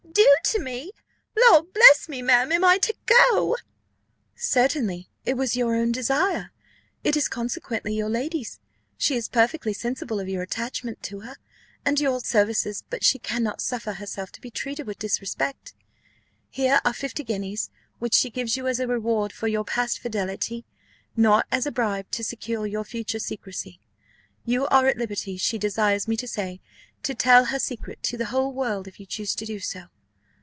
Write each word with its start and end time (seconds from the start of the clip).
"Due 0.13 0.57
to 0.57 0.59
me! 0.59 0.91
Lord 1.47 1.71
bless 1.73 2.09
me, 2.09 2.21
ma'am, 2.21 2.51
am 2.51 2.65
I 2.65 2.77
to 2.79 2.93
go?" 3.05 3.55
"Certainly, 4.35 5.07
it 5.23 5.35
was 5.37 5.55
your 5.55 5.73
own 5.75 5.93
desire 5.93 6.51
it 7.05 7.15
is 7.15 7.29
consequently 7.29 7.93
your 7.95 8.09
lady's: 8.09 8.59
she 8.97 9.15
is 9.15 9.29
perfectly 9.29 9.71
sensible 9.71 10.19
of 10.19 10.27
your 10.27 10.41
attachment 10.41 11.01
to 11.03 11.21
her, 11.21 11.37
and 11.85 11.97
of 11.97 12.01
your 12.01 12.19
services, 12.19 12.83
but 12.89 13.05
she 13.05 13.17
cannot 13.19 13.61
suffer 13.61 13.93
herself 13.93 14.31
to 14.33 14.41
be 14.41 14.51
treated 14.51 14.85
with 14.85 14.99
disrespect. 14.99 15.73
Here 16.49 16.81
are 16.83 16.93
fifty 16.93 17.23
guineas, 17.23 17.69
which 17.99 18.13
she 18.13 18.29
gives 18.29 18.57
you 18.57 18.67
as 18.67 18.81
a 18.81 18.87
reward 18.87 19.31
for 19.31 19.47
your 19.47 19.63
past 19.63 19.99
fidelity, 19.99 20.65
not 21.15 21.45
as 21.53 21.65
a 21.65 21.71
bribe 21.71 22.11
to 22.11 22.23
secure 22.25 22.67
your 22.67 22.83
future 22.83 23.19
secresy. 23.19 23.79
You 24.43 24.67
are 24.67 24.87
at 24.87 24.97
liberty, 24.97 25.37
she 25.37 25.57
desires 25.57 26.05
me 26.09 26.17
to 26.17 26.27
say, 26.27 26.59
to 27.03 27.15
tell 27.15 27.45
her 27.45 27.59
secret 27.59 28.03
to 28.03 28.17
the 28.17 28.25
whole 28.25 28.51
world, 28.51 28.85
if 28.89 28.99
you 28.99 29.05
choose 29.05 29.33
to 29.35 29.45
do 29.45 29.59
so." 29.59 29.85